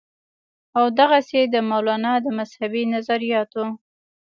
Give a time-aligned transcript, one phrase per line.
[0.77, 3.65] او دغسې د مولانا د مذهبي نظرياتو